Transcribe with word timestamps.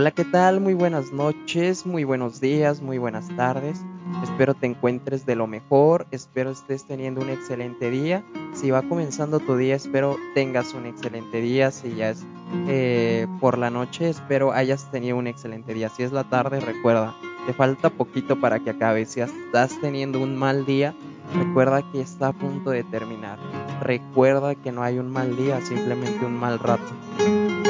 Hola, 0.00 0.12
¿qué 0.12 0.24
tal? 0.24 0.60
Muy 0.60 0.74
buenas 0.74 1.10
noches, 1.10 1.84
muy 1.84 2.04
buenos 2.04 2.40
días, 2.40 2.80
muy 2.80 2.98
buenas 2.98 3.26
tardes. 3.34 3.80
Espero 4.22 4.54
te 4.54 4.66
encuentres 4.66 5.26
de 5.26 5.34
lo 5.34 5.48
mejor, 5.48 6.06
espero 6.12 6.52
estés 6.52 6.86
teniendo 6.86 7.20
un 7.20 7.30
excelente 7.30 7.90
día. 7.90 8.22
Si 8.54 8.70
va 8.70 8.82
comenzando 8.82 9.40
tu 9.40 9.56
día, 9.56 9.74
espero 9.74 10.16
tengas 10.36 10.72
un 10.72 10.86
excelente 10.86 11.40
día. 11.40 11.72
Si 11.72 11.96
ya 11.96 12.10
es 12.10 12.24
eh, 12.68 13.26
por 13.40 13.58
la 13.58 13.70
noche, 13.70 14.08
espero 14.08 14.52
hayas 14.52 14.88
tenido 14.92 15.16
un 15.16 15.26
excelente 15.26 15.74
día. 15.74 15.88
Si 15.88 16.04
es 16.04 16.12
la 16.12 16.22
tarde, 16.22 16.60
recuerda, 16.60 17.16
te 17.48 17.52
falta 17.52 17.90
poquito 17.90 18.40
para 18.40 18.60
que 18.60 18.70
acabe. 18.70 19.04
Si 19.04 19.20
estás 19.20 19.80
teniendo 19.80 20.20
un 20.20 20.36
mal 20.36 20.64
día, 20.64 20.94
recuerda 21.34 21.82
que 21.90 22.02
está 22.02 22.28
a 22.28 22.32
punto 22.32 22.70
de 22.70 22.84
terminar. 22.84 23.40
Recuerda 23.82 24.54
que 24.54 24.70
no 24.70 24.84
hay 24.84 25.00
un 25.00 25.10
mal 25.10 25.36
día, 25.36 25.60
simplemente 25.60 26.24
un 26.24 26.36
mal 26.36 26.60
rato. 26.60 26.86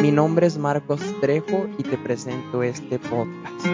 Mi 0.01 0.13
nombre 0.13 0.47
es 0.47 0.57
Marcos 0.59 1.01
Trejo 1.21 1.69
y 1.77 1.83
te 1.83 1.99
presento 1.99 2.63
este 2.63 3.01
podcast. 3.01 3.67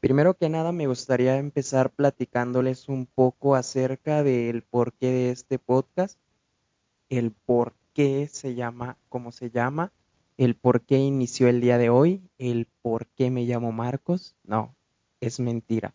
Primero 0.00 0.34
que 0.34 0.50
nada 0.50 0.70
me 0.72 0.86
gustaría 0.86 1.38
empezar 1.38 1.88
platicándoles 1.90 2.90
un 2.90 3.06
poco 3.06 3.54
acerca 3.54 4.22
del 4.22 4.62
porqué 4.62 5.06
de 5.06 5.30
este 5.30 5.58
podcast, 5.58 6.18
el 7.08 7.32
por 7.32 7.72
qué 7.94 8.28
se 8.30 8.54
llama 8.54 8.98
como 9.08 9.32
se 9.32 9.50
llama 9.50 9.92
el 10.36 10.56
por 10.56 10.82
qué 10.82 10.98
inició 10.98 11.48
el 11.48 11.60
día 11.60 11.78
de 11.78 11.90
hoy, 11.90 12.22
el 12.38 12.66
por 12.82 13.06
qué 13.06 13.30
me 13.30 13.44
llamo 13.44 13.72
Marcos. 13.72 14.34
No, 14.44 14.74
es 15.20 15.40
mentira. 15.40 15.94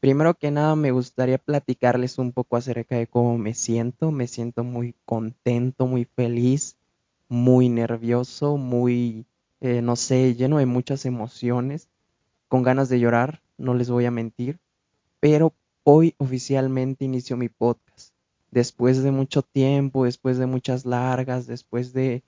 Primero 0.00 0.34
que 0.34 0.50
nada 0.50 0.76
me 0.76 0.92
gustaría 0.92 1.38
platicarles 1.38 2.18
un 2.18 2.32
poco 2.32 2.56
acerca 2.56 2.96
de 2.96 3.06
cómo 3.06 3.38
me 3.38 3.54
siento. 3.54 4.10
Me 4.10 4.26
siento 4.26 4.62
muy 4.62 4.94
contento, 5.04 5.86
muy 5.86 6.04
feliz, 6.04 6.76
muy 7.28 7.68
nervioso, 7.68 8.56
muy, 8.56 9.26
eh, 9.60 9.82
no 9.82 9.96
sé, 9.96 10.34
lleno 10.34 10.58
de 10.58 10.66
muchas 10.66 11.06
emociones, 11.06 11.88
con 12.48 12.62
ganas 12.62 12.88
de 12.88 13.00
llorar, 13.00 13.42
no 13.58 13.74
les 13.74 13.90
voy 13.90 14.04
a 14.04 14.10
mentir. 14.10 14.60
Pero 15.18 15.54
hoy 15.82 16.14
oficialmente 16.18 17.04
inicio 17.04 17.36
mi 17.36 17.48
podcast. 17.48 18.14
Después 18.50 19.02
de 19.02 19.10
mucho 19.10 19.42
tiempo, 19.42 20.04
después 20.04 20.38
de 20.38 20.46
muchas 20.46 20.86
largas, 20.86 21.46
después 21.46 21.92
de 21.92 22.22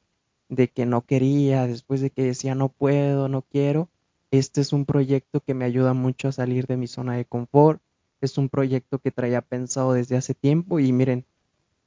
de 0.49 0.69
que 0.69 0.87
no 0.87 1.03
quería, 1.03 1.67
después 1.67 2.01
de 2.01 2.11
que 2.11 2.23
decía 2.23 2.55
no 2.55 2.69
puedo, 2.69 3.29
no 3.29 3.43
quiero. 3.43 3.89
Este 4.31 4.61
es 4.61 4.73
un 4.73 4.85
proyecto 4.85 5.41
que 5.41 5.55
me 5.55 5.65
ayuda 5.65 5.95
mucho 5.95 6.29
a 6.29 6.33
salir 6.33 6.67
de 6.67 6.77
mi 6.77 6.87
zona 6.87 7.17
de 7.17 7.25
confort. 7.25 7.81
Es 8.21 8.37
un 8.39 8.49
proyecto 8.49 8.99
que 8.99 9.11
traía 9.11 9.41
pensado 9.43 9.93
desde 9.93 10.17
hace 10.17 10.35
tiempo 10.35 10.81
y 10.81 10.93
miren, 10.93 11.25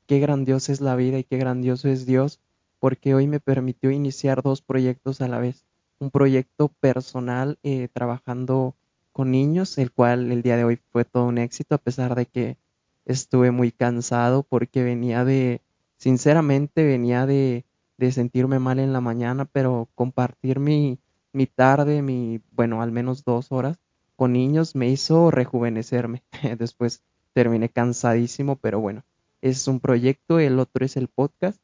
qué 0.08 0.20
grandiosa 0.20 0.72
es 0.72 0.82
la 0.82 0.96
vida 0.96 1.20
y 1.20 1.24
qué 1.24 1.38
grandioso 1.38 1.90
es 1.90 2.06
Dios, 2.06 2.40
porque 2.80 3.14
hoy 3.14 3.28
me 3.28 3.40
permitió 3.40 3.92
iniciar 3.92 4.42
dos 4.42 4.62
proyectos 4.62 5.22
a 5.22 5.28
la 5.28 5.40
vez. 5.40 5.66
Un 6.00 6.10
proyecto 6.10 6.70
personal 6.70 7.60
eh, 7.64 7.90
trabajando 7.94 8.76
con 9.12 9.32
niños, 9.32 9.78
el 9.78 9.92
cual 9.92 10.32
el 10.32 10.42
día 10.42 10.58
de 10.58 10.64
hoy 10.64 10.80
fue 10.92 11.06
todo 11.06 11.26
un 11.26 11.38
éxito, 11.38 11.76
a 11.76 11.80
pesar 11.80 12.16
de 12.16 12.26
que 12.26 12.58
estuve 13.06 13.52
muy 13.52 13.72
cansado 13.72 14.44
porque 14.44 14.84
venía 14.84 15.26
de, 15.26 15.62
sinceramente 15.98 16.84
venía 16.84 17.26
de, 17.26 17.66
de 18.06 18.12
sentirme 18.12 18.58
mal 18.58 18.80
en 18.80 18.94
la 18.94 19.00
mañana, 19.00 19.46
pero 19.46 19.88
compartir 19.94 20.60
mi, 20.60 20.98
mi 21.34 21.46
tarde, 21.46 22.02
mi, 22.02 22.42
bueno, 22.52 22.82
al 22.82 22.92
menos 22.92 23.24
dos 23.24 23.52
horas 23.52 23.78
con 24.16 24.34
niños 24.34 24.76
me 24.76 24.90
hizo 24.90 25.30
rejuvenecerme. 25.30 26.24
Después 26.58 27.04
terminé 27.34 27.70
cansadísimo, 27.70 28.56
pero 28.56 28.80
bueno, 28.80 29.04
es 29.42 29.68
un 29.68 29.80
proyecto, 29.80 30.40
el 30.40 30.60
otro 30.60 30.84
es 30.84 30.98
el 30.98 31.10
podcast. 31.10 31.62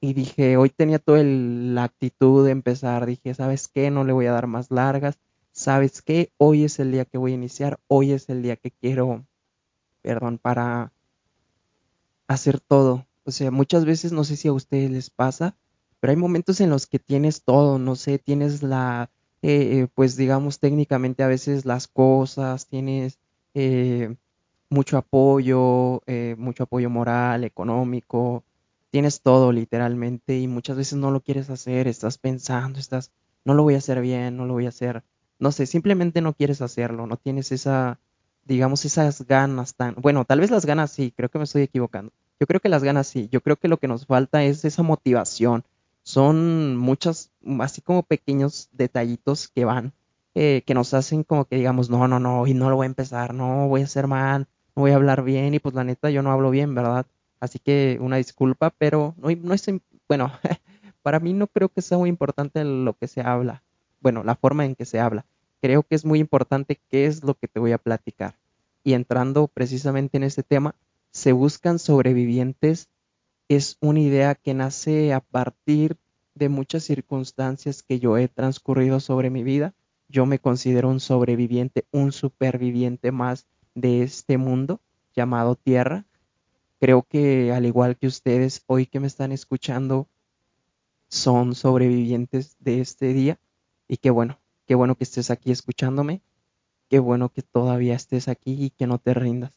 Y 0.00 0.12
dije, 0.12 0.56
hoy 0.56 0.70
tenía 0.70 0.98
toda 0.98 1.22
la 1.22 1.84
actitud 1.84 2.44
de 2.44 2.50
empezar, 2.50 3.06
dije, 3.06 3.32
¿sabes 3.34 3.68
qué? 3.68 3.90
No 3.92 4.02
le 4.02 4.12
voy 4.12 4.26
a 4.26 4.32
dar 4.32 4.48
más 4.48 4.72
largas. 4.72 5.18
¿Sabes 5.52 6.02
qué? 6.02 6.32
Hoy 6.36 6.64
es 6.64 6.80
el 6.80 6.90
día 6.90 7.04
que 7.04 7.16
voy 7.16 7.30
a 7.32 7.36
iniciar, 7.36 7.78
hoy 7.86 8.10
es 8.12 8.28
el 8.28 8.42
día 8.42 8.56
que 8.56 8.72
quiero, 8.72 9.24
perdón, 10.02 10.38
para 10.38 10.92
hacer 12.26 12.58
todo. 12.58 13.06
O 13.24 13.30
sea, 13.30 13.50
muchas 13.52 13.84
veces, 13.84 14.12
no 14.12 14.24
sé 14.24 14.36
si 14.36 14.48
a 14.48 14.52
ustedes 14.52 14.90
les 14.90 15.10
pasa, 15.10 15.56
pero 16.06 16.12
hay 16.12 16.22
momentos 16.22 16.60
en 16.60 16.70
los 16.70 16.86
que 16.86 17.00
tienes 17.00 17.42
todo, 17.42 17.80
no 17.80 17.96
sé, 17.96 18.20
tienes 18.20 18.62
la, 18.62 19.10
eh, 19.42 19.80
eh, 19.80 19.88
pues 19.92 20.14
digamos 20.14 20.60
técnicamente 20.60 21.24
a 21.24 21.26
veces 21.26 21.64
las 21.64 21.88
cosas, 21.88 22.68
tienes 22.68 23.18
eh, 23.54 24.14
mucho 24.70 24.98
apoyo, 24.98 26.02
mucho 26.36 26.62
apoyo 26.62 26.90
moral, 26.90 27.42
económico, 27.42 28.44
tienes 28.92 29.20
todo 29.20 29.50
literalmente 29.50 30.38
y 30.38 30.46
muchas 30.46 30.76
veces 30.76 30.96
no 30.96 31.10
lo 31.10 31.22
quieres 31.22 31.50
hacer, 31.50 31.88
estás 31.88 32.18
pensando, 32.18 32.78
estás, 32.78 33.10
no 33.44 33.54
lo 33.54 33.64
voy 33.64 33.74
a 33.74 33.78
hacer 33.78 34.00
bien, 34.00 34.36
no 34.36 34.46
lo 34.46 34.52
voy 34.52 34.66
a 34.66 34.68
hacer, 34.68 35.02
no 35.40 35.50
sé, 35.50 35.66
simplemente 35.66 36.20
no 36.20 36.34
quieres 36.34 36.62
hacerlo, 36.62 37.08
no 37.08 37.16
tienes 37.16 37.50
esa, 37.50 37.98
digamos, 38.44 38.84
esas 38.84 39.26
ganas 39.26 39.74
tan, 39.74 39.96
bueno, 39.96 40.24
tal 40.24 40.38
vez 40.38 40.52
las 40.52 40.66
ganas 40.66 40.92
sí, 40.92 41.12
creo 41.16 41.30
que 41.30 41.38
me 41.38 41.44
estoy 41.46 41.62
equivocando. 41.62 42.12
Yo 42.38 42.46
creo 42.46 42.60
que 42.60 42.68
las 42.68 42.84
ganas 42.84 43.08
sí, 43.08 43.28
yo 43.32 43.40
creo 43.40 43.56
que 43.56 43.66
lo 43.66 43.78
que 43.78 43.88
nos 43.88 44.06
falta 44.06 44.44
es 44.44 44.64
esa 44.64 44.84
motivación, 44.84 45.64
son 46.06 46.76
muchos, 46.76 47.32
así 47.58 47.80
como 47.80 48.04
pequeños 48.04 48.68
detallitos 48.70 49.48
que 49.48 49.64
van, 49.64 49.92
eh, 50.36 50.62
que 50.64 50.72
nos 50.72 50.94
hacen 50.94 51.24
como 51.24 51.46
que 51.46 51.56
digamos, 51.56 51.90
no, 51.90 52.06
no, 52.06 52.20
no, 52.20 52.46
y 52.46 52.54
no 52.54 52.70
lo 52.70 52.76
voy 52.76 52.84
a 52.84 52.86
empezar, 52.86 53.34
no, 53.34 53.66
voy 53.66 53.80
a 53.80 53.86
hacer 53.86 54.06
mal, 54.06 54.46
no 54.76 54.82
voy 54.82 54.92
a 54.92 54.94
hablar 54.94 55.24
bien, 55.24 55.54
y 55.54 55.58
pues 55.58 55.74
la 55.74 55.82
neta 55.82 56.08
yo 56.10 56.22
no 56.22 56.30
hablo 56.30 56.50
bien, 56.50 56.76
¿verdad? 56.76 57.06
Así 57.40 57.58
que 57.58 57.98
una 58.00 58.18
disculpa, 58.18 58.70
pero 58.70 59.16
no, 59.18 59.30
no 59.34 59.52
es, 59.52 59.66
bueno, 60.08 60.30
para 61.02 61.18
mí 61.18 61.32
no 61.32 61.48
creo 61.48 61.70
que 61.70 61.82
sea 61.82 61.98
muy 61.98 62.08
importante 62.08 62.62
lo 62.62 62.92
que 62.96 63.08
se 63.08 63.22
habla, 63.22 63.64
bueno, 64.00 64.22
la 64.22 64.36
forma 64.36 64.64
en 64.64 64.76
que 64.76 64.84
se 64.84 65.00
habla. 65.00 65.26
Creo 65.60 65.82
que 65.82 65.96
es 65.96 66.04
muy 66.04 66.20
importante 66.20 66.78
qué 66.88 67.06
es 67.06 67.24
lo 67.24 67.34
que 67.34 67.48
te 67.48 67.58
voy 67.58 67.72
a 67.72 67.78
platicar. 67.78 68.36
Y 68.84 68.92
entrando 68.92 69.48
precisamente 69.48 70.18
en 70.18 70.22
este 70.22 70.44
tema, 70.44 70.76
se 71.10 71.32
buscan 71.32 71.80
sobrevivientes 71.80 72.90
es 73.48 73.76
una 73.80 74.00
idea 74.00 74.34
que 74.34 74.54
nace 74.54 75.12
a 75.12 75.20
partir 75.20 75.96
de 76.34 76.48
muchas 76.48 76.84
circunstancias 76.84 77.82
que 77.82 77.98
yo 77.98 78.18
he 78.18 78.28
transcurrido 78.28 79.00
sobre 79.00 79.30
mi 79.30 79.42
vida. 79.42 79.74
Yo 80.08 80.26
me 80.26 80.38
considero 80.38 80.88
un 80.88 81.00
sobreviviente, 81.00 81.86
un 81.92 82.12
superviviente 82.12 83.12
más 83.12 83.46
de 83.74 84.02
este 84.02 84.36
mundo 84.36 84.80
llamado 85.14 85.54
Tierra. 85.56 86.04
Creo 86.80 87.02
que 87.02 87.52
al 87.52 87.66
igual 87.66 87.96
que 87.96 88.06
ustedes 88.06 88.62
hoy 88.66 88.86
que 88.86 89.00
me 89.00 89.06
están 89.06 89.32
escuchando, 89.32 90.08
son 91.08 91.54
sobrevivientes 91.54 92.56
de 92.58 92.80
este 92.80 93.12
día. 93.12 93.38
Y 93.88 93.98
qué 93.98 94.10
bueno, 94.10 94.38
qué 94.66 94.74
bueno 94.74 94.96
que 94.96 95.04
estés 95.04 95.30
aquí 95.30 95.50
escuchándome. 95.52 96.20
Qué 96.88 96.98
bueno 96.98 97.30
que 97.30 97.42
todavía 97.42 97.94
estés 97.94 98.28
aquí 98.28 98.64
y 98.64 98.70
que 98.70 98.86
no 98.86 98.98
te 98.98 99.14
rindas. 99.14 99.52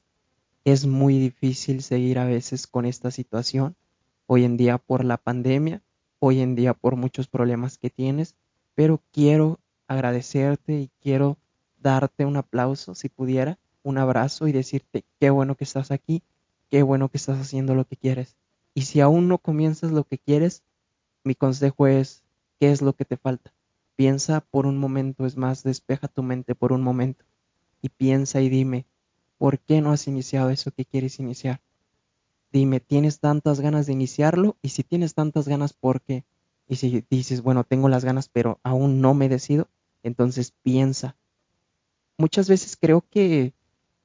Es 0.71 0.85
muy 0.85 1.17
difícil 1.17 1.81
seguir 1.81 2.19
a 2.19 2.25
veces 2.25 2.67
con 2.67 2.85
esta 2.85 3.09
situación, 3.09 3.75
hoy 4.27 4.43
en 4.43 4.55
día 4.55 4.77
por 4.77 5.03
la 5.03 5.17
pandemia, 5.17 5.81
hoy 6.19 6.41
en 6.41 6.53
día 6.53 6.75
por 6.75 6.95
muchos 6.95 7.27
problemas 7.27 7.79
que 7.79 7.89
tienes, 7.89 8.35
pero 8.75 9.01
quiero 9.11 9.59
agradecerte 9.87 10.73
y 10.73 10.91
quiero 11.01 11.39
darte 11.79 12.23
un 12.23 12.37
aplauso, 12.37 12.93
si 12.93 13.09
pudiera, 13.09 13.57
un 13.81 13.97
abrazo 13.97 14.47
y 14.47 14.51
decirte 14.51 15.05
qué 15.19 15.31
bueno 15.31 15.55
que 15.55 15.63
estás 15.63 15.89
aquí, 15.89 16.21
qué 16.69 16.83
bueno 16.83 17.09
que 17.09 17.17
estás 17.17 17.39
haciendo 17.39 17.73
lo 17.73 17.85
que 17.85 17.97
quieres. 17.97 18.35
Y 18.75 18.83
si 18.83 19.01
aún 19.01 19.27
no 19.27 19.39
comienzas 19.39 19.91
lo 19.91 20.03
que 20.03 20.19
quieres, 20.19 20.61
mi 21.23 21.33
consejo 21.33 21.87
es, 21.87 22.21
¿qué 22.59 22.71
es 22.71 22.83
lo 22.83 22.93
que 22.93 23.05
te 23.05 23.17
falta? 23.17 23.51
Piensa 23.95 24.41
por 24.41 24.67
un 24.67 24.77
momento, 24.77 25.25
es 25.25 25.35
más, 25.35 25.63
despeja 25.63 26.07
tu 26.07 26.21
mente 26.21 26.53
por 26.53 26.73
un 26.73 26.83
momento 26.83 27.25
y 27.81 27.89
piensa 27.89 28.39
y 28.39 28.49
dime, 28.49 28.85
¿por 29.39 29.57
qué 29.57 29.81
no 29.81 29.91
has 29.91 30.07
iniciado 30.07 30.51
eso 30.51 30.69
que 30.69 30.85
quieres 30.85 31.19
iniciar? 31.19 31.61
Dime, 32.51 32.79
¿tienes 32.79 33.19
tantas 33.19 33.59
ganas 33.59 33.87
de 33.87 33.93
iniciarlo? 33.93 34.55
Y 34.61 34.69
si 34.69 34.83
tienes 34.83 35.15
tantas 35.15 35.47
ganas, 35.47 35.73
¿por 35.73 36.01
qué? 36.01 36.23
Y 36.67 36.75
si 36.75 37.03
dices, 37.09 37.41
bueno, 37.41 37.63
tengo 37.63 37.89
las 37.89 38.05
ganas, 38.05 38.29
pero 38.29 38.59
aún 38.61 39.01
no 39.01 39.15
me 39.15 39.27
decido, 39.27 39.67
entonces 40.03 40.53
piensa. 40.61 41.15
Muchas 42.17 42.47
veces 42.47 42.77
creo 42.79 43.03
que 43.09 43.53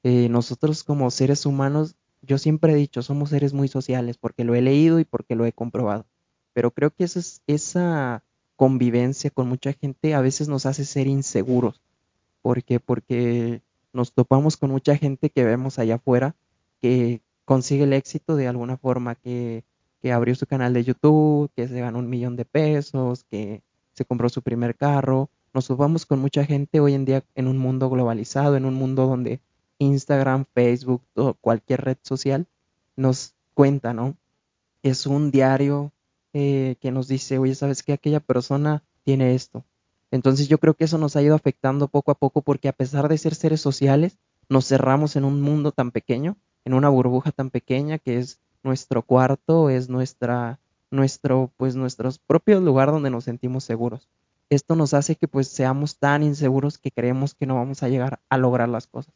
eh, 0.01 0.29
nosotros 0.29 0.83
como 0.83 1.11
seres 1.11 1.45
humanos, 1.45 1.95
yo 2.23 2.39
siempre 2.39 2.73
he 2.73 2.75
dicho, 2.75 3.03
somos 3.03 3.29
seres 3.29 3.53
muy 3.53 3.67
sociales, 3.67 4.17
porque 4.17 4.43
lo 4.43 4.55
he 4.55 4.61
leído 4.61 4.99
y 4.99 5.05
porque 5.05 5.35
lo 5.35 5.45
he 5.45 5.51
comprobado. 5.51 6.07
Pero 6.53 6.71
creo 6.71 6.89
que 6.89 7.05
esa, 7.47 8.23
convivencia 8.55 9.29
con 9.29 9.49
mucha 9.49 9.73
gente 9.73 10.13
a 10.13 10.21
veces 10.21 10.47
nos 10.47 10.65
hace 10.65 10.85
ser 10.85 11.07
inseguros. 11.07 11.81
¿Por 12.41 12.63
qué? 12.63 12.79
Porque 12.79 13.61
nos 13.95 14.13
topamos 14.13 14.57
con 14.57 14.69
mucha 14.69 14.95
gente 14.97 15.29
que 15.29 15.43
vemos 15.43 15.79
allá 15.79 15.95
afuera 15.95 16.35
que 16.81 17.21
consigue 17.45 17.85
el 17.85 17.93
éxito 17.93 18.35
de 18.35 18.47
alguna 18.47 18.77
forma, 18.77 19.15
que, 19.15 19.63
que 20.01 20.11
abrió 20.11 20.35
su 20.35 20.45
canal 20.45 20.73
de 20.73 20.83
YouTube, 20.83 21.49
que 21.55 21.67
se 21.67 21.79
ganó 21.79 21.99
un 21.99 22.09
millón 22.09 22.35
de 22.35 22.45
pesos, 22.45 23.23
que 23.23 23.63
se 23.93 24.05
compró 24.05 24.29
su 24.29 24.41
primer 24.41 24.75
carro, 24.75 25.29
nos 25.53 25.65
subamos 25.65 26.05
con 26.05 26.19
mucha 26.19 26.45
gente 26.45 26.81
hoy 26.81 26.93
en 26.93 27.05
día 27.05 27.23
en 27.33 27.47
un 27.47 27.57
mundo 27.57 27.89
globalizado, 27.89 28.57
en 28.57 28.65
un 28.65 28.73
mundo 28.73 29.07
donde 29.07 29.39
Instagram, 29.79 30.45
Facebook, 30.53 31.01
cualquier 31.39 31.81
red 31.81 31.97
social 32.01 32.45
nos 32.97 33.35
cuenta, 33.53 33.93
¿no? 33.93 34.17
Es 34.83 35.05
un 35.05 35.31
diario 35.31 35.93
eh, 36.33 36.75
que 36.81 36.91
nos 36.91 37.07
dice, 37.07 37.37
oye, 37.37 37.55
¿sabes 37.55 37.83
qué? 37.83 37.93
Aquella 37.93 38.19
persona 38.19 38.83
tiene 39.03 39.33
esto. 39.33 39.63
Entonces 40.11 40.47
yo 40.47 40.57
creo 40.57 40.73
que 40.73 40.85
eso 40.85 40.97
nos 40.97 41.15
ha 41.15 41.21
ido 41.21 41.35
afectando 41.35 41.87
poco 41.87 42.11
a 42.11 42.15
poco 42.15 42.41
porque 42.41 42.69
a 42.69 42.73
pesar 42.73 43.09
de 43.09 43.17
ser 43.17 43.35
seres 43.35 43.61
sociales, 43.61 44.17
nos 44.49 44.67
cerramos 44.67 45.15
en 45.15 45.25
un 45.25 45.41
mundo 45.41 45.71
tan 45.71 45.91
pequeño, 45.91 46.37
en 46.63 46.73
una 46.73 46.89
burbuja 46.89 47.31
tan 47.31 47.49
pequeña 47.49 47.97
que 47.97 48.19
es 48.19 48.39
nuestro 48.63 49.01
cuarto, 49.01 49.69
es 49.69 49.89
nuestra, 49.89 50.59
nuestro, 50.91 51.51
pues 51.57 51.75
nuestro 51.75 52.09
propio 52.27 52.59
lugar 52.61 52.91
donde 52.91 53.09
nos 53.09 53.23
sentimos 53.23 53.63
seguros 53.63 54.07
esto 54.49 54.75
nos 54.75 54.93
hace 54.93 55.15
que 55.15 55.27
pues 55.27 55.47
seamos 55.47 55.97
tan 55.97 56.23
inseguros 56.23 56.77
que 56.77 56.91
creemos 56.91 57.33
que 57.33 57.45
no 57.45 57.55
vamos 57.55 57.83
a 57.83 57.89
llegar 57.89 58.19
a 58.29 58.37
lograr 58.37 58.69
las 58.69 58.87
cosas. 58.87 59.13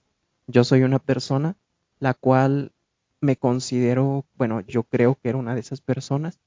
Yo 0.48 0.64
soy 0.64 0.84
una 0.84 1.00
persona 1.00 1.56
la 2.00 2.14
cual 2.14 2.72
me 3.22 3.36
considero, 3.36 4.26
bueno, 4.38 4.62
yo 4.62 4.84
creo 4.84 5.16
que 5.16 5.30
era 5.30 5.38
una 5.38 5.54
de 5.54 5.62
esas 5.62 5.82
personas. 5.82 6.40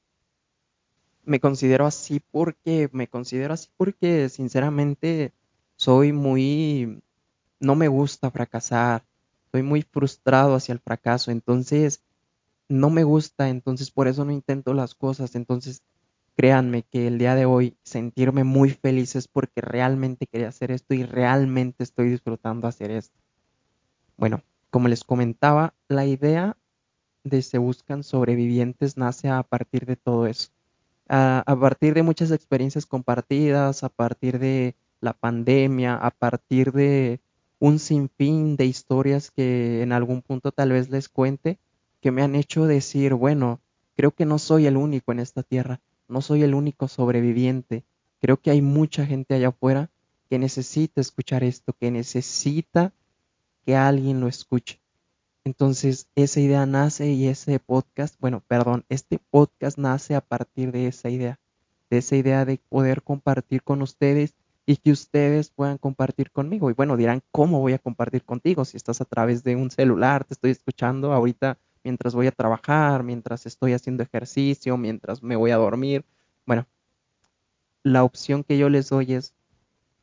Me 1.24 1.40
considero 1.40 1.86
así 1.86 2.20
porque, 2.30 2.88
me 2.92 3.08
considero 3.08 3.54
así 3.54 3.68
porque 3.76 4.28
sinceramente 4.28 5.32
soy 5.76 6.12
muy, 6.12 7.02
no 7.60 7.76
me 7.76 7.88
gusta 7.88 8.30
fracasar, 8.30 9.04
soy 9.52 9.62
muy 9.62 9.82
frustrado 9.82 10.54
hacia 10.54 10.72
el 10.72 10.80
fracaso, 10.80 11.30
entonces 11.30 12.02
no 12.68 12.90
me 12.90 13.04
gusta, 13.04 13.48
entonces 13.48 13.90
por 13.90 14.08
eso 14.08 14.24
no 14.24 14.32
intento 14.32 14.74
las 14.74 14.94
cosas, 14.94 15.34
entonces 15.34 15.82
créanme 16.36 16.82
que 16.82 17.06
el 17.06 17.18
día 17.18 17.34
de 17.34 17.46
hoy 17.46 17.76
sentirme 17.84 18.44
muy 18.44 18.70
feliz 18.70 19.14
es 19.14 19.28
porque 19.28 19.60
realmente 19.60 20.26
quería 20.26 20.48
hacer 20.48 20.70
esto 20.70 20.94
y 20.94 21.04
realmente 21.04 21.84
estoy 21.84 22.08
disfrutando 22.08 22.66
hacer 22.66 22.90
esto. 22.90 23.16
Bueno, 24.16 24.42
como 24.70 24.88
les 24.88 25.04
comentaba, 25.04 25.74
la 25.88 26.06
idea 26.06 26.56
de 27.24 27.42
Se 27.42 27.58
Buscan 27.58 28.02
Sobrevivientes 28.02 28.96
nace 28.96 29.28
a 29.28 29.42
partir 29.42 29.86
de 29.86 29.96
todo 29.96 30.26
eso. 30.26 30.50
A, 31.14 31.56
partir 31.60 31.92
de 31.94 32.02
muchas 32.02 32.30
experiencias 32.30 32.86
compartidas, 32.86 33.84
a 33.84 33.90
partir 33.90 34.38
de 34.38 34.74
la 35.00 35.12
pandemia, 35.12 35.94
a 35.94 36.10
partir 36.10 36.72
de 36.72 37.20
un 37.58 37.78
sinfín 37.78 38.56
de 38.56 38.64
historias 38.64 39.30
que 39.30 39.82
en 39.82 39.92
algún 39.92 40.22
punto 40.22 40.52
tal 40.52 40.72
vez 40.72 40.88
les 40.88 41.10
cuente, 41.10 41.58
que 42.00 42.10
me 42.10 42.22
han 42.22 42.34
hecho 42.34 42.64
decir, 42.64 43.12
bueno, 43.14 43.60
creo 43.94 44.12
que 44.12 44.24
no 44.24 44.38
soy 44.38 44.66
el 44.66 44.76
único 44.76 45.12
en 45.12 45.20
esta 45.20 45.42
tierra 45.42 45.80
no 46.12 46.20
soy 46.20 46.42
el 46.42 46.54
único 46.54 46.88
sobreviviente. 46.88 47.84
Creo 48.20 48.36
que 48.36 48.50
hay 48.50 48.60
mucha 48.60 49.06
gente 49.06 49.34
allá 49.34 49.48
afuera 49.48 49.90
que 50.28 50.38
necesita 50.38 51.00
escuchar 51.00 51.42
esto, 51.42 51.72
que 51.72 51.90
necesita 51.90 52.92
que 53.64 53.76
alguien 53.76 54.20
lo 54.20 54.28
escuche. 54.28 54.81
Entonces, 55.44 56.08
esa 56.14 56.40
idea 56.40 56.66
nace 56.66 57.10
y 57.10 57.26
ese 57.26 57.58
podcast, 57.58 58.14
bueno, 58.20 58.44
perdón, 58.46 58.84
este 58.88 59.18
podcast 59.18 59.76
nace 59.76 60.14
a 60.14 60.20
partir 60.20 60.70
de 60.70 60.86
esa 60.86 61.10
idea, 61.10 61.40
de 61.90 61.98
esa 61.98 62.14
idea 62.16 62.44
de 62.44 62.60
poder 62.68 63.02
compartir 63.02 63.62
con 63.64 63.82
ustedes 63.82 64.34
y 64.66 64.76
que 64.76 64.92
ustedes 64.92 65.50
puedan 65.50 65.78
compartir 65.78 66.30
conmigo. 66.30 66.70
Y 66.70 66.74
bueno, 66.74 66.96
dirán, 66.96 67.22
¿cómo 67.32 67.58
voy 67.58 67.72
a 67.72 67.80
compartir 67.80 68.24
contigo? 68.24 68.64
Si 68.64 68.76
estás 68.76 69.00
a 69.00 69.04
través 69.04 69.42
de 69.42 69.56
un 69.56 69.72
celular, 69.72 70.24
te 70.24 70.34
estoy 70.34 70.52
escuchando 70.52 71.12
ahorita 71.12 71.58
mientras 71.82 72.14
voy 72.14 72.28
a 72.28 72.32
trabajar, 72.32 73.02
mientras 73.02 73.44
estoy 73.44 73.72
haciendo 73.72 74.04
ejercicio, 74.04 74.76
mientras 74.76 75.24
me 75.24 75.34
voy 75.34 75.50
a 75.50 75.56
dormir. 75.56 76.04
Bueno, 76.46 76.66
la 77.82 78.04
opción 78.04 78.44
que 78.44 78.58
yo 78.58 78.68
les 78.68 78.88
doy 78.88 79.14
es 79.14 79.34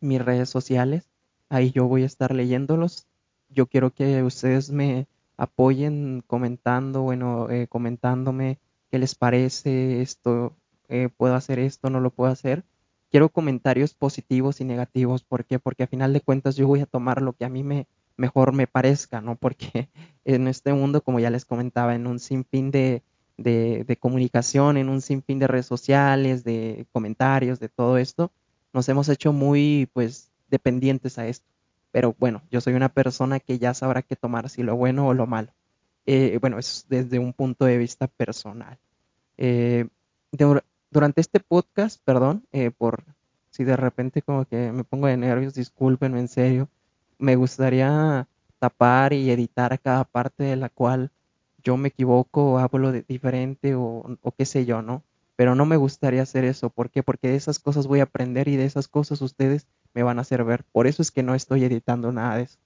mis 0.01 0.23
redes 0.23 0.49
sociales. 0.49 1.09
Ahí 1.47 1.71
yo 1.71 1.85
voy 1.85 2.03
a 2.03 2.07
estar 2.07 2.35
leyéndolos. 2.35 3.07
Yo 3.47 3.67
quiero 3.67 3.91
que 3.91 4.21
ustedes 4.21 4.69
me 4.69 5.07
apoyen 5.39 6.21
comentando, 6.27 7.01
bueno, 7.01 7.49
eh, 7.49 7.67
comentándome 7.67 8.59
qué 8.91 8.99
les 8.99 9.15
parece 9.15 10.01
esto, 10.01 10.57
eh, 10.89 11.07
puedo 11.15 11.33
hacer 11.35 11.59
esto, 11.59 11.89
no 11.89 12.01
lo 12.01 12.11
puedo 12.11 12.29
hacer. 12.29 12.65
Quiero 13.09 13.29
comentarios 13.29 13.93
positivos 13.93 14.59
y 14.59 14.65
negativos. 14.65 15.23
¿Por 15.23 15.45
qué? 15.45 15.57
Porque 15.57 15.83
a 15.83 15.87
final 15.87 16.11
de 16.11 16.21
cuentas 16.21 16.57
yo 16.57 16.67
voy 16.67 16.81
a 16.81 16.85
tomar 16.85 17.21
lo 17.21 17.33
que 17.33 17.45
a 17.45 17.49
mí 17.49 17.63
me, 17.63 17.87
mejor 18.17 18.51
me 18.51 18.67
parezca, 18.67 19.21
¿no? 19.21 19.37
Porque 19.37 19.89
en 20.25 20.47
este 20.49 20.73
mundo, 20.73 21.01
como 21.01 21.21
ya 21.21 21.29
les 21.29 21.45
comentaba, 21.45 21.95
en 21.95 22.05
un 22.05 22.19
sinfín 22.19 22.69
de, 22.69 23.01
de, 23.37 23.97
comunicación, 23.97 24.75
en 24.75 24.89
un 24.89 25.01
sinfín 25.01 25.39
de 25.39 25.47
redes 25.47 25.67
sociales, 25.67 26.43
de 26.43 26.85
comentarios, 26.91 27.61
de 27.61 27.69
todo 27.69 27.97
esto, 27.97 28.31
nos 28.73 28.89
hemos 28.89 29.07
hecho 29.07 29.31
muy, 29.31 29.89
pues, 29.93 30.31
dependientes 30.49 31.17
a 31.17 31.27
esto. 31.27 31.47
Pero 31.91 32.15
bueno, 32.19 32.41
yo 32.51 32.61
soy 32.61 32.73
una 32.73 32.89
persona 32.89 33.39
que 33.39 33.59
ya 33.59 33.73
sabrá 33.73 34.01
qué 34.01 34.15
tomar, 34.15 34.49
si 34.49 34.63
lo 34.63 34.75
bueno 34.75 35.07
o 35.07 35.13
lo 35.13 35.25
malo. 35.27 35.49
Eh, 36.05 36.37
bueno, 36.41 36.59
es 36.59 36.85
desde 36.89 37.19
un 37.19 37.33
punto 37.33 37.65
de 37.65 37.77
vista 37.77 38.07
personal. 38.07 38.77
Eh, 39.37 39.87
durante 40.91 41.21
este 41.21 41.39
podcast, 41.39 42.01
perdón, 42.03 42.45
eh, 42.51 42.71
por 42.71 43.03
si 43.49 43.63
de 43.63 43.75
repente 43.77 44.21
como 44.21 44.45
que 44.45 44.71
me 44.71 44.83
pongo 44.83 45.07
de 45.07 45.17
nervios, 45.17 45.53
discúlpenme 45.53 46.19
en 46.19 46.27
serio, 46.27 46.69
me 47.17 47.35
gustaría 47.35 48.27
tapar 48.59 49.13
y 49.13 49.31
editar 49.31 49.79
cada 49.79 50.03
parte 50.03 50.43
de 50.43 50.55
la 50.55 50.69
cual 50.69 51.11
yo 51.63 51.77
me 51.77 51.89
equivoco 51.89 52.53
o 52.53 52.57
hablo 52.59 52.91
de 52.91 53.03
diferente 53.03 53.75
o, 53.75 54.17
qué 54.37 54.45
sé 54.45 54.65
yo, 54.65 54.81
¿no? 54.81 55.03
Pero 55.39 55.55
no 55.55 55.65
me 55.65 55.77
gustaría 55.77 56.21
hacer 56.21 56.43
eso. 56.43 56.69
¿Por 56.69 56.89
qué? 56.89 57.01
Porque 57.01 57.29
de 57.29 57.37
esas 57.37 57.59
cosas 57.59 57.87
voy 57.87 58.01
a 58.01 58.03
aprender 58.03 58.49
y 58.49 58.57
de 58.57 58.65
esas 58.65 58.89
cosas 58.89 59.21
ustedes 59.21 59.67
me 59.93 60.03
van 60.03 60.17
a 60.17 60.23
hacer 60.23 60.43
ver. 60.43 60.65
Por 60.65 60.85
eso 60.85 61.01
es 61.01 61.11
que 61.11 61.23
no 61.23 61.33
estoy 61.33 61.63
editando 61.63 62.11
nada 62.11 62.35
de 62.35 62.43
eso. 62.43 62.57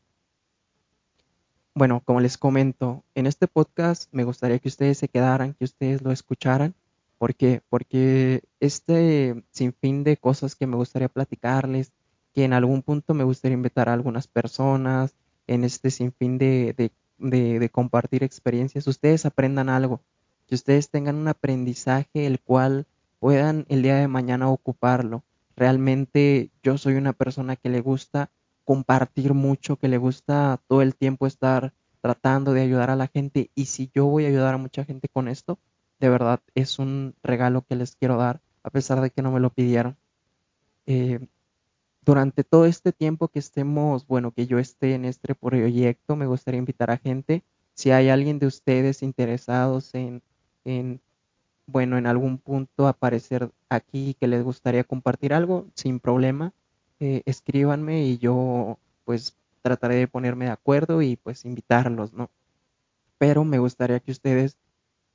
Bueno, 1.75 2.01
como 2.03 2.19
les 2.19 2.35
comento, 2.39 3.03
en 3.13 3.27
este 3.27 3.47
podcast 3.47 4.11
me 4.11 4.23
gustaría 4.23 4.57
que 4.57 4.69
ustedes 4.69 4.97
se 4.97 5.07
quedaran, 5.07 5.53
que 5.53 5.65
ustedes 5.65 6.01
lo 6.01 6.11
escucharan. 6.11 6.73
¿Por 7.19 7.35
qué? 7.35 7.61
Porque 7.69 8.41
este 8.59 9.43
sinfín 9.51 10.03
de 10.03 10.17
cosas 10.17 10.55
que 10.55 10.65
me 10.65 10.75
gustaría 10.75 11.09
platicarles, 11.09 11.93
que 12.33 12.43
en 12.43 12.53
algún 12.53 12.81
punto 12.81 13.13
me 13.13 13.23
gustaría 13.23 13.53
invitar 13.53 13.87
a 13.87 13.93
algunas 13.93 14.25
personas 14.25 15.13
en 15.45 15.63
este 15.63 15.91
sinfín 15.91 16.39
de, 16.39 16.73
de, 17.19 17.59
de, 17.59 17.69
compartir 17.69 18.23
experiencias, 18.23 18.87
ustedes 18.87 19.27
aprendan 19.27 19.69
algo, 19.69 20.01
que 20.47 20.55
ustedes 20.55 20.89
tengan 20.89 21.15
un 21.15 21.27
aprendizaje 21.27 22.25
el 22.25 22.39
cual 22.39 22.85
puedan 23.19 23.65
el 23.69 23.81
día 23.81 23.95
de 23.95 24.07
mañana 24.07 24.49
ocuparlo. 24.49 25.23
Realmente 25.55 26.51
yo 26.61 26.77
soy 26.77 26.95
una 26.95 27.13
persona 27.13 27.55
que 27.55 27.69
le 27.69 27.81
gusta 27.81 28.31
compartir 28.65 29.33
mucho, 29.33 29.77
que 29.77 29.87
le 29.87 29.97
gusta 29.97 30.59
todo 30.67 30.81
el 30.81 30.95
tiempo 30.95 31.27
estar 31.27 31.73
tratando 32.01 32.53
de 32.53 32.61
ayudar 32.61 32.89
a 32.89 32.95
la 32.95 33.07
gente 33.07 33.49
y 33.55 33.65
si 33.65 33.89
yo 33.93 34.05
voy 34.05 34.25
a 34.25 34.29
ayudar 34.29 34.53
a 34.53 34.57
mucha 34.57 34.83
gente 34.83 35.07
con 35.07 35.27
esto, 35.27 35.59
de 35.99 36.09
verdad 36.09 36.41
es 36.53 36.79
un 36.79 37.15
regalo 37.23 37.61
que 37.61 37.75
les 37.75 37.95
quiero 37.95 38.17
dar 38.17 38.41
a 38.63 38.69
pesar 38.69 39.01
de 39.01 39.09
que 39.09 39.21
no 39.21 39.31
me 39.31 39.39
lo 39.39 39.51
pidieron. 39.51 39.97
Eh, 40.85 41.19
durante 42.01 42.43
todo 42.43 42.65
este 42.65 42.91
tiempo 42.91 43.29
que 43.29 43.39
estemos, 43.39 44.05
bueno, 44.07 44.31
que 44.31 44.47
yo 44.47 44.59
esté 44.59 44.95
en 44.95 45.05
este 45.05 45.35
proyecto, 45.35 46.15
me 46.15 46.25
gustaría 46.25 46.59
invitar 46.59 46.91
a 46.91 46.97
gente, 46.97 47.43
si 47.73 47.91
hay 47.91 48.09
alguien 48.09 48.39
de 48.39 48.47
ustedes 48.47 49.01
interesados 49.01 49.95
en, 49.95 50.21
en 50.65 51.01
bueno, 51.65 51.97
en 51.97 52.07
algún 52.07 52.37
punto 52.37 52.87
aparecer 52.87 53.51
aquí 53.69 54.15
que 54.19 54.27
les 54.27 54.43
gustaría 54.43 54.83
compartir 54.83 55.33
algo, 55.33 55.67
sin 55.75 55.99
problema, 55.99 56.53
eh, 56.99 57.21
escríbanme 57.25 58.05
y 58.05 58.17
yo 58.17 58.79
pues 59.05 59.37
trataré 59.61 59.95
de 59.95 60.07
ponerme 60.07 60.45
de 60.45 60.51
acuerdo 60.51 61.01
y 61.01 61.15
pues 61.15 61.45
invitarlos, 61.45 62.13
¿no? 62.13 62.29
Pero 63.17 63.43
me 63.45 63.59
gustaría 63.59 63.99
que 63.99 64.11
ustedes 64.11 64.57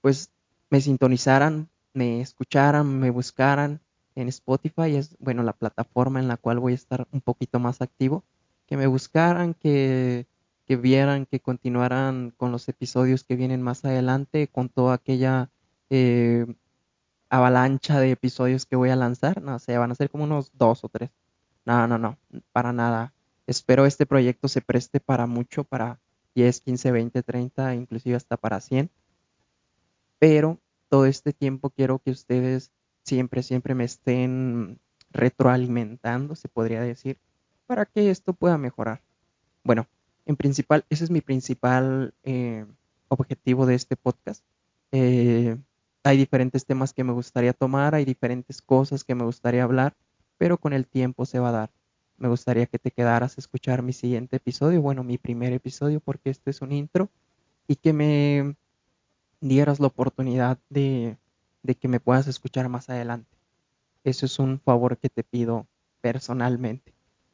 pues 0.01 0.31
me 0.71 0.81
sintonizaran, 0.81 1.69
me 1.93 2.21
escucharan, 2.21 2.99
me 2.99 3.11
buscaran, 3.11 3.81
en 4.15 4.29
Spotify 4.29 4.97
es, 4.97 5.17
bueno, 5.21 5.43
la 5.43 5.53
plataforma 5.53 6.19
en 6.19 6.29
la 6.29 6.37
cual 6.37 6.59
voy 6.59 6.73
a 6.73 6.77
estar 6.77 7.07
un 7.13 7.21
poquito 7.21 7.61
más 7.61 7.81
activo, 7.83 8.25
que 8.67 8.77
me 8.77 8.87
buscaran, 8.87 9.55
que, 9.55 10.27
que 10.69 10.77
vieran, 10.77 11.25
que 11.25 11.41
continuaran 11.41 12.35
con 12.37 12.53
los 12.53 12.69
episodios 12.69 13.25
que 13.25 13.37
vienen 13.37 13.63
más 13.63 13.87
adelante, 13.87 14.49
con 14.49 14.69
toda 14.69 14.95
aquella 14.95 15.51
eh, 15.89 16.45
avalancha 17.31 17.99
de 17.99 18.11
episodios 18.11 18.67
que 18.67 18.77
voy 18.77 18.91
a 18.91 18.97
lanzar, 18.97 19.41
no 19.41 19.59
sé, 19.59 19.79
van 19.79 19.93
a 19.93 19.95
ser 19.95 20.11
como 20.11 20.25
unos 20.25 20.51
dos 20.53 20.85
o 20.85 20.91
tres. 20.91 21.11
No, 21.65 21.87
no, 21.89 21.97
no, 21.97 22.19
para 22.53 22.75
nada. 22.75 23.15
Espero 23.47 23.87
este 23.87 24.05
proyecto 24.05 24.47
se 24.47 24.61
preste 24.61 25.01
para 25.01 25.27
mucho, 25.27 25.65
para 25.65 26.01
10, 26.35 26.61
15, 26.61 26.93
20, 26.93 27.23
30, 27.23 27.75
inclusive 27.75 28.17
hasta 28.17 28.37
para 28.37 28.61
100. 28.61 28.91
Pero 30.19 30.61
todo 30.91 31.07
este 31.07 31.33
tiempo 31.33 31.71
quiero 31.71 31.99
que 31.99 32.11
ustedes 32.11 32.73
siempre, 33.05 33.43
siempre 33.43 33.75
me 33.75 33.85
estén 33.85 34.79
retroalimentando, 35.11 36.37
se 36.37 36.49
podría 36.49 36.83
decir, 36.83 37.19
para 37.67 37.87
que 37.87 38.11
esto 38.11 38.35
pueda 38.35 38.59
mejorar. 38.59 39.01
Bueno, 39.65 39.87
en 40.29 40.37
principal, 40.37 40.85
ese 40.91 41.05
es 41.05 41.11
mi 41.11 41.23
principal 41.23 42.13
eh, 42.23 42.67
objetivo 43.09 43.65
de 43.65 43.75
este 43.75 43.97
podcast. 43.97 44.45
Eh, 44.93 45.57
hay 46.05 46.19
diferentes 46.19 46.67
temas 46.67 46.93
que 46.93 47.03
me 47.03 47.15
gustaría 47.15 47.55
tomar, 47.55 47.95
hay 47.95 48.05
diferentes 48.05 48.61
cosas 48.61 49.05
que 49.05 49.15
me 49.15 49.25
gustaría 49.25 49.65
hablar, 49.65 49.97
pero 50.37 50.59
con 50.59 50.75
el 50.75 50.87
tiempo 50.87 51.25
se 51.25 51.39
va 51.39 51.49
a 51.49 51.53
dar. 51.53 51.71
me 52.19 52.29
gustaría 52.29 52.67
que 52.67 52.79
te 52.79 52.91
quedaras 52.91 53.39
a 53.39 53.41
escuchar 53.41 53.83
mi 53.83 53.93
siguiente 53.95 54.37
episodio, 54.37 54.83
bueno, 54.83 55.03
mi 55.03 55.17
primer 55.19 55.53
episodio, 55.55 56.01
porque 56.01 56.31
este 56.31 56.51
es 56.51 56.61
un 56.61 56.73
intro, 56.73 57.09
y 57.67 57.77
que 57.77 57.93
me 57.95 58.57
dieras 59.41 59.81
la 59.81 59.87
oportunidad 59.87 60.59
de, 60.69 61.17
de 61.63 61.75
que 61.75 61.89
me 61.89 62.01
puedas 62.01 62.27
escuchar 62.27 62.69
más 62.69 62.91
adelante. 62.91 63.35
Eso 64.05 64.27
es 64.27 64.39
un 64.39 64.61
favor 64.61 64.99
que 64.99 65.09
te 65.09 65.25
pido 65.25 65.67
personalmente. 66.03 66.93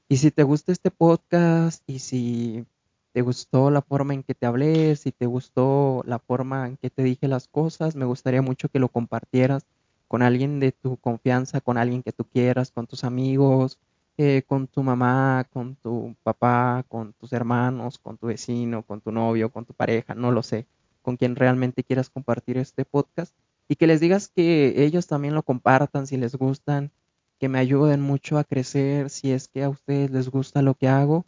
Y 0.09 0.19
si 0.19 0.31
te 0.31 0.43
gusta 0.45 0.71
este 0.71 0.91
podcast 0.91 1.83
y 1.89 1.99
si 1.99 2.67
te 3.15 3.23
gustó 3.23 3.71
la 3.71 3.81
forma 3.81 4.13
en 4.13 4.25
que 4.25 4.35
te 4.35 4.45
hablé, 4.45 4.97
si 4.97 5.13
te 5.13 5.27
gustó 5.27 6.03
la 6.05 6.19
forma 6.19 6.67
en 6.67 6.77
que 6.77 6.91
te 6.91 7.05
dije 7.05 7.29
las 7.29 7.47
cosas, 7.47 7.95
me 7.95 8.07
gustaría 8.07 8.43
mucho 8.43 8.69
que 8.69 8.81
lo 8.81 8.89
compartieras 8.89 9.65
con 10.09 10.21
alguien 10.21 10.59
de 10.59 10.73
tu 10.73 10.97
confianza, 10.97 11.61
con 11.61 11.79
alguien 11.79 12.03
que 12.03 12.11
tú 12.11 12.25
quieras, 12.25 12.73
con 12.73 12.89
tus 12.89 13.05
amigos, 13.05 13.79
eh, 14.19 14.43
con 14.49 14.67
tu 14.67 14.83
mamá, 14.83 15.47
con 15.53 15.77
tu 15.77 16.17
papá, 16.25 16.85
con 16.89 17.13
tus 17.13 17.33
hermanos, 17.33 17.99
con 17.99 18.19
tu 18.19 18.27
vecino, 18.27 18.83
con 18.83 19.01
tu 19.01 19.13
novio, 19.13 19.49
con 19.53 19.65
tu 19.65 19.75
pareja, 19.75 20.17
no 20.17 20.33
lo 20.33 20.43
sé, 20.43 20.67
con 21.01 21.17
quien 21.17 21.37
realmente 21.37 21.85
quieras 21.85 22.11
compartir 22.11 22.59
este 22.59 22.85
podcast. 22.85 23.33
Y 23.69 23.77
que 23.77 23.87
les 23.87 24.01
digas 24.01 24.27
que 24.27 24.83
ellos 24.85 25.07
también 25.07 25.35
lo 25.35 25.45
compartan 25.45 26.09
si 26.09 26.17
les 26.17 26.35
gustan, 26.35 26.91
que 27.39 27.49
me 27.49 27.61
ayuden 27.61 28.01
mucho 28.01 28.39
a 28.39 28.45
crecer 28.45 29.09
si 29.09 29.31
es 29.31 29.47
que 29.47 29.63
a 29.63 29.69
ustedes 29.69 30.11
les 30.11 30.31
gusta 30.31 30.63
lo 30.63 30.75
que 30.75 30.89
hago 30.89 31.27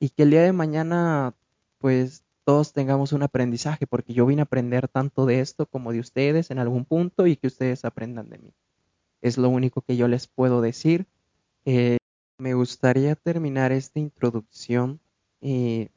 y 0.00 0.08
que 0.08 0.24
el 0.24 0.30
día 0.30 0.42
de 0.42 0.52
mañana 0.52 1.34
pues 1.78 2.24
todos 2.44 2.72
tengamos 2.72 3.12
un 3.12 3.22
aprendizaje, 3.22 3.86
porque 3.86 4.12
yo 4.14 4.26
vine 4.26 4.42
a 4.42 4.44
aprender 4.44 4.88
tanto 4.88 5.26
de 5.26 5.40
esto 5.40 5.66
como 5.66 5.92
de 5.92 6.00
ustedes 6.00 6.50
en 6.50 6.58
algún 6.58 6.84
punto 6.84 7.26
y 7.26 7.36
que 7.36 7.46
ustedes 7.46 7.84
aprendan 7.84 8.28
de 8.28 8.38
mí. 8.38 8.54
Es 9.22 9.38
lo 9.38 9.50
único 9.50 9.82
que 9.82 9.96
yo 9.96 10.08
les 10.08 10.26
puedo 10.26 10.60
decir. 10.60 11.06
Eh, 11.64 11.98
me 12.38 12.54
gustaría 12.54 13.14
terminar 13.14 13.70
esta 13.70 14.00
introducción 14.00 15.00
eh, 15.42 15.90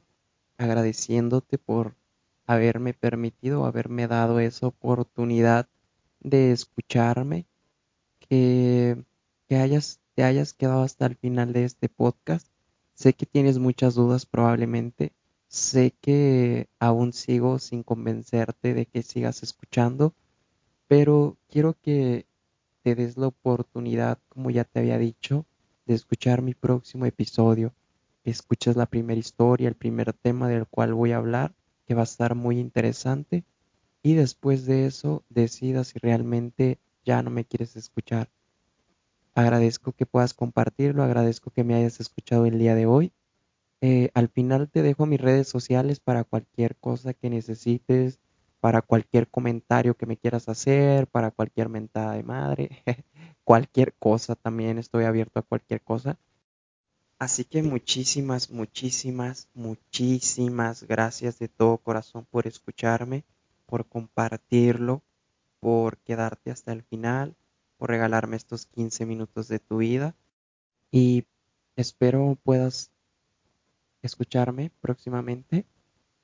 agradeciéndote 0.58 1.58
por 1.58 1.96
haberme 2.46 2.92
permitido, 2.92 3.64
haberme 3.64 4.06
dado 4.06 4.38
esa 4.38 4.66
oportunidad 4.66 5.68
de 6.20 6.52
escucharme, 6.52 7.46
que, 8.20 9.02
que 9.48 9.56
hayas, 9.56 10.00
te 10.14 10.22
hayas 10.22 10.52
quedado 10.52 10.82
hasta 10.82 11.06
el 11.06 11.16
final 11.16 11.52
de 11.52 11.64
este 11.64 11.88
podcast 11.88 12.53
Sé 12.94 13.12
que 13.12 13.26
tienes 13.26 13.58
muchas 13.58 13.94
dudas 13.94 14.24
probablemente. 14.24 15.12
Sé 15.48 15.94
que 16.00 16.68
aún 16.78 17.12
sigo 17.12 17.58
sin 17.58 17.82
convencerte 17.82 18.74
de 18.74 18.86
que 18.86 19.02
sigas 19.02 19.42
escuchando, 19.42 20.14
pero 20.88 21.36
quiero 21.48 21.74
que 21.80 22.26
te 22.82 22.94
des 22.94 23.16
la 23.16 23.28
oportunidad, 23.28 24.18
como 24.28 24.50
ya 24.50 24.64
te 24.64 24.80
había 24.80 24.98
dicho, 24.98 25.46
de 25.86 25.94
escuchar 25.94 26.42
mi 26.42 26.54
próximo 26.54 27.06
episodio. 27.06 27.74
Escuches 28.24 28.76
la 28.76 28.86
primera 28.86 29.20
historia, 29.20 29.68
el 29.68 29.76
primer 29.76 30.12
tema 30.12 30.48
del 30.48 30.66
cual 30.66 30.94
voy 30.94 31.12
a 31.12 31.18
hablar, 31.18 31.54
que 31.86 31.94
va 31.94 32.02
a 32.02 32.04
estar 32.04 32.34
muy 32.34 32.58
interesante. 32.58 33.44
Y 34.02 34.14
después 34.14 34.66
de 34.66 34.86
eso 34.86 35.24
decidas 35.28 35.88
si 35.88 35.98
realmente 35.98 36.78
ya 37.04 37.22
no 37.22 37.30
me 37.30 37.44
quieres 37.44 37.76
escuchar. 37.76 38.30
Agradezco 39.34 39.92
que 39.92 40.06
puedas 40.06 40.32
compartirlo, 40.32 41.02
agradezco 41.02 41.50
que 41.50 41.64
me 41.64 41.74
hayas 41.74 41.98
escuchado 41.98 42.46
el 42.46 42.58
día 42.58 42.76
de 42.76 42.86
hoy. 42.86 43.12
Eh, 43.80 44.10
al 44.14 44.28
final 44.28 44.70
te 44.70 44.82
dejo 44.82 45.06
mis 45.06 45.20
redes 45.20 45.48
sociales 45.48 45.98
para 45.98 46.22
cualquier 46.22 46.76
cosa 46.76 47.14
que 47.14 47.30
necesites, 47.30 48.20
para 48.60 48.80
cualquier 48.80 49.28
comentario 49.28 49.96
que 49.96 50.06
me 50.06 50.16
quieras 50.16 50.48
hacer, 50.48 51.08
para 51.08 51.32
cualquier 51.32 51.68
mentada 51.68 52.12
de 52.12 52.22
madre, 52.22 52.82
cualquier 53.44 53.92
cosa 53.94 54.36
también 54.36 54.78
estoy 54.78 55.04
abierto 55.04 55.40
a 55.40 55.42
cualquier 55.42 55.82
cosa. 55.82 56.16
Así 57.18 57.44
que 57.44 57.62
muchísimas, 57.62 58.50
muchísimas, 58.50 59.48
muchísimas 59.52 60.84
gracias 60.84 61.40
de 61.40 61.48
todo 61.48 61.78
corazón 61.78 62.24
por 62.30 62.46
escucharme, 62.46 63.24
por 63.66 63.84
compartirlo, 63.86 65.02
por 65.58 65.98
quedarte 65.98 66.52
hasta 66.52 66.72
el 66.72 66.84
final 66.84 67.34
por 67.84 67.90
regalarme 67.90 68.36
estos 68.36 68.64
15 68.64 69.04
minutos 69.04 69.46
de 69.46 69.58
tu 69.58 69.76
vida 69.76 70.16
y 70.90 71.26
espero 71.76 72.38
puedas 72.42 72.90
escucharme 74.00 74.70
próximamente. 74.80 75.66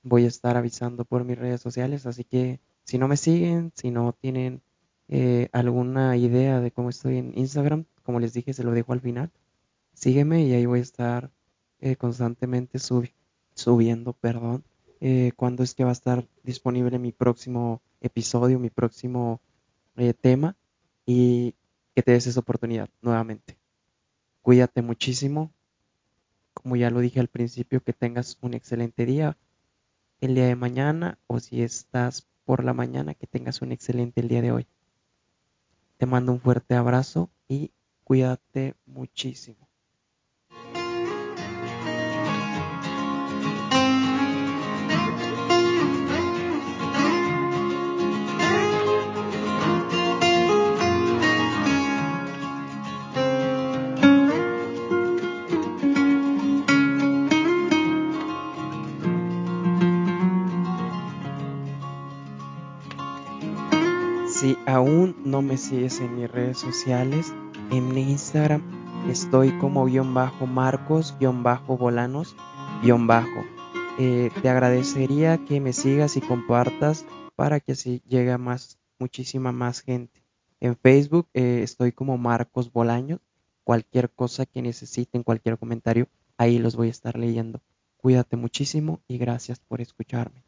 Voy 0.02 0.24
a 0.24 0.28
estar 0.28 0.56
avisando 0.56 1.04
por 1.04 1.22
mis 1.24 1.36
redes 1.36 1.60
sociales, 1.60 2.06
así 2.06 2.24
que 2.24 2.60
si 2.84 2.96
no 2.96 3.08
me 3.08 3.18
siguen, 3.18 3.72
si 3.74 3.90
no 3.90 4.14
tienen 4.14 4.62
eh, 5.08 5.50
alguna 5.52 6.16
idea 6.16 6.60
de 6.60 6.70
cómo 6.70 6.88
estoy 6.88 7.18
en 7.18 7.36
Instagram, 7.36 7.84
como 8.04 8.20
les 8.20 8.32
dije, 8.32 8.54
se 8.54 8.64
lo 8.64 8.70
dejo 8.70 8.94
al 8.94 9.02
final. 9.02 9.30
Sígueme 9.92 10.42
y 10.46 10.54
ahí 10.54 10.64
voy 10.64 10.78
a 10.78 10.82
estar 10.82 11.30
eh, 11.80 11.96
constantemente 11.96 12.78
subiendo, 13.54 14.14
perdón, 14.14 14.64
eh, 15.02 15.32
es 15.58 15.74
que 15.74 15.84
va 15.84 15.90
a 15.90 15.92
estar 15.92 16.26
disponible 16.42 16.98
mi 16.98 17.12
próximo 17.12 17.82
episodio, 18.00 18.58
mi 18.58 18.70
próximo 18.70 19.42
tema 20.22 20.56
y 21.12 21.56
que 21.96 22.02
te 22.02 22.12
des 22.12 22.28
esa 22.28 22.38
oportunidad 22.38 22.88
nuevamente. 23.02 23.58
Cuídate 24.42 24.80
muchísimo. 24.80 25.52
Como 26.54 26.76
ya 26.76 26.88
lo 26.90 27.00
dije 27.00 27.18
al 27.18 27.26
principio, 27.26 27.82
que 27.82 27.92
tengas 27.92 28.38
un 28.42 28.54
excelente 28.54 29.06
día 29.06 29.36
el 30.20 30.36
día 30.36 30.46
de 30.46 30.54
mañana 30.54 31.18
o 31.26 31.40
si 31.40 31.62
estás 31.62 32.28
por 32.44 32.62
la 32.62 32.74
mañana, 32.74 33.14
que 33.14 33.26
tengas 33.26 33.60
un 33.60 33.72
excelente 33.72 34.20
el 34.20 34.28
día 34.28 34.40
de 34.40 34.52
hoy. 34.52 34.66
Te 35.96 36.06
mando 36.06 36.30
un 36.30 36.40
fuerte 36.40 36.76
abrazo 36.76 37.28
y 37.48 37.72
cuídate 38.04 38.76
muchísimo. 38.86 39.69
Aún 64.80 65.14
no 65.26 65.42
me 65.42 65.58
sigues 65.58 66.00
en 66.00 66.16
mis 66.16 66.30
redes 66.30 66.58
sociales, 66.58 67.34
en 67.70 67.96
Instagram 67.98 68.62
estoy 69.10 69.52
como 69.58 69.84
guion 69.84 70.14
bajo 70.14 70.46
marcos 70.46 71.14
guion 71.20 71.42
bajo 71.42 71.76
volanos 71.76 72.34
guion 72.82 73.06
bajo. 73.06 73.44
Eh, 73.98 74.30
te 74.40 74.48
agradecería 74.48 75.36
que 75.44 75.60
me 75.60 75.74
sigas 75.74 76.16
y 76.16 76.22
compartas 76.22 77.04
para 77.36 77.60
que 77.60 77.72
así 77.72 78.00
llegue 78.08 78.32
a 78.32 78.38
más, 78.38 78.78
muchísima 78.98 79.52
más 79.52 79.82
gente. 79.82 80.22
En 80.60 80.76
Facebook 80.76 81.28
eh, 81.34 81.60
estoy 81.62 81.92
como 81.92 82.16
Marcos 82.16 82.72
Bolaños. 82.72 83.20
Cualquier 83.64 84.08
cosa 84.08 84.46
que 84.46 84.62
necesiten, 84.62 85.22
cualquier 85.22 85.58
comentario, 85.58 86.08
ahí 86.38 86.58
los 86.58 86.74
voy 86.74 86.88
a 86.88 86.90
estar 86.90 87.18
leyendo. 87.18 87.60
Cuídate 87.98 88.36
muchísimo 88.36 89.00
y 89.06 89.18
gracias 89.18 89.60
por 89.60 89.82
escucharme. 89.82 90.42